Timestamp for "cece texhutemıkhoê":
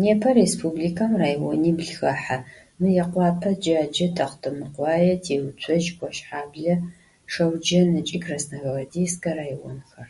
3.64-5.10